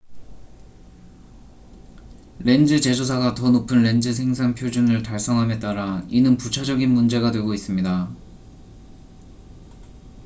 [2.39, 8.09] 렌즈 제조사가 더 높은 렌즈 생산 표준을 달성함에 따라 이는 부차적인 문제가 되고 있습니다